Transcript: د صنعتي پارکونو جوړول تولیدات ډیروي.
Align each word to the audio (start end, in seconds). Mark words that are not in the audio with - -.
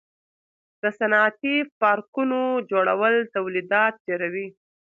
د 0.81 0.83
صنعتي 0.99 1.55
پارکونو 1.81 2.39
جوړول 2.71 3.13
تولیدات 3.35 3.93
ډیروي. 4.07 4.47